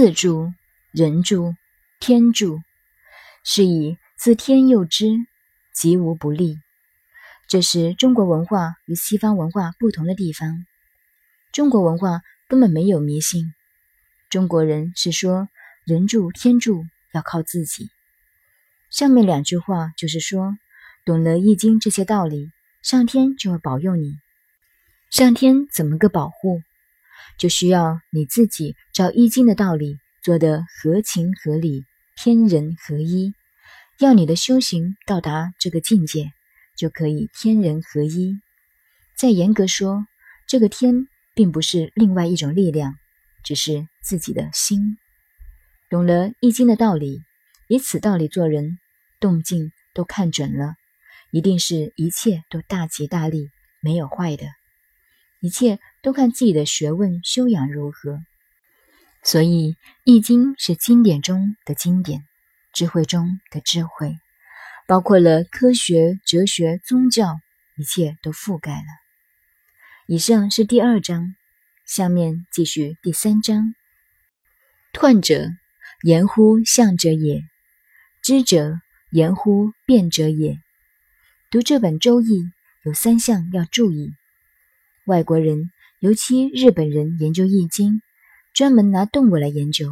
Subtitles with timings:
[0.00, 0.52] 自助、
[0.92, 1.56] 人助、
[1.98, 2.60] 天助，
[3.42, 5.08] 是以自天佑之，
[5.74, 6.56] 吉无不利。
[7.48, 10.64] 这是中国文化与西方文化不同的地方。
[11.50, 13.52] 中国文化根本没有迷信，
[14.30, 15.48] 中国人是说
[15.84, 17.90] 人助天助要靠自己。
[18.90, 20.56] 上面两句话就是说，
[21.04, 22.52] 懂了《易经》这些道理，
[22.82, 24.14] 上天就会保佑你。
[25.10, 26.62] 上天怎么个保护？
[27.36, 31.84] 就需要你自己照《易经》的道理做得合情合理、
[32.16, 33.34] 天人合一。
[33.98, 36.30] 要你的修行到达这个境界，
[36.76, 38.38] 就可以天人合一。
[39.16, 40.06] 再严格说，
[40.46, 42.94] 这个天并不是另外一种力量，
[43.42, 44.96] 只是自己的心。
[45.90, 47.22] 懂了《易经》的道理，
[47.68, 48.78] 以此道理做人，
[49.18, 50.74] 动静都看准了，
[51.32, 54.46] 一定是一切都大吉大利，没有坏的。
[55.40, 58.20] 一切都看自己的学问修养如何，
[59.22, 59.72] 所以
[60.04, 62.26] 《易经》是经典中的经典，
[62.72, 64.16] 智慧中的智慧，
[64.88, 67.38] 包括了科学、哲学、宗教，
[67.76, 68.86] 一切都覆盖了。
[70.08, 71.34] 以上是第二章，
[71.86, 73.74] 下面继续第三章。
[74.92, 75.50] 彖者，
[76.02, 77.42] 言乎象者也；
[78.22, 78.80] 知者，
[79.12, 80.58] 言乎变者也。
[81.48, 82.24] 读这本《周易》，
[82.82, 84.14] 有三项要注意。
[85.08, 85.70] 外国人，
[86.00, 88.02] 尤其日本人研究易经，
[88.52, 89.90] 专门拿动物来研究，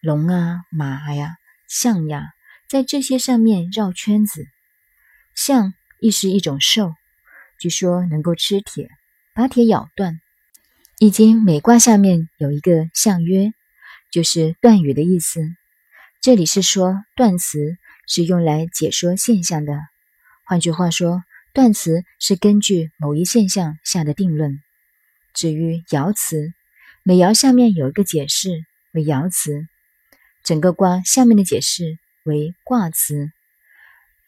[0.00, 1.36] 龙啊、马呀、
[1.68, 2.24] 象呀，
[2.68, 4.44] 在这些上面绕圈子。
[5.36, 6.92] 象亦是一种兽，
[7.60, 8.88] 据说能够吃铁，
[9.32, 10.20] 把铁咬断。
[10.98, 13.52] 易经每卦下面有一个象曰，
[14.10, 15.40] 就是断语的意思。
[16.20, 17.76] 这里是说断词
[18.08, 19.78] 是用来解说现象的，
[20.44, 21.22] 换句话说。
[21.56, 24.60] 断词是根据某一现象下的定论。
[25.32, 26.52] 至于爻辞，
[27.02, 28.50] 每爻下面有一个解释
[28.92, 29.66] 为爻辞，
[30.44, 33.30] 整个卦下面的解释为卦辞。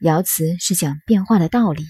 [0.01, 1.85] 爻辞是讲变化的道理。